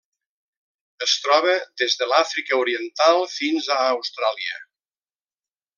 Es 1.07 1.13
troba 1.25 1.53
des 1.81 1.97
de 1.99 2.07
l'Àfrica 2.13 2.59
Oriental 2.63 3.21
fins 3.37 3.73
a 3.77 3.81
Austràlia. 3.93 4.61